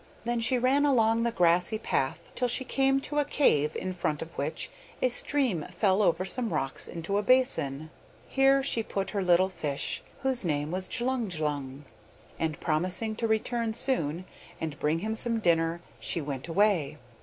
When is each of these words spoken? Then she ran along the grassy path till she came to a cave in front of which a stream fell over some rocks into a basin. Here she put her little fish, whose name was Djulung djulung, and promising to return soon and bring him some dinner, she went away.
Then 0.23 0.39
she 0.39 0.57
ran 0.57 0.83
along 0.83 1.21
the 1.21 1.31
grassy 1.31 1.77
path 1.77 2.31
till 2.33 2.47
she 2.47 2.63
came 2.63 2.99
to 3.01 3.19
a 3.19 3.23
cave 3.23 3.75
in 3.75 3.93
front 3.93 4.23
of 4.23 4.35
which 4.35 4.71
a 4.99 5.09
stream 5.09 5.63
fell 5.69 6.01
over 6.01 6.25
some 6.25 6.51
rocks 6.51 6.87
into 6.87 7.19
a 7.19 7.21
basin. 7.21 7.91
Here 8.27 8.63
she 8.63 8.81
put 8.81 9.11
her 9.11 9.23
little 9.23 9.47
fish, 9.47 10.01
whose 10.21 10.43
name 10.43 10.71
was 10.71 10.87
Djulung 10.87 11.29
djulung, 11.29 11.83
and 12.39 12.59
promising 12.59 13.15
to 13.17 13.27
return 13.27 13.75
soon 13.75 14.25
and 14.59 14.79
bring 14.79 14.97
him 15.05 15.13
some 15.13 15.37
dinner, 15.37 15.81
she 15.99 16.19
went 16.19 16.47
away. 16.47 16.97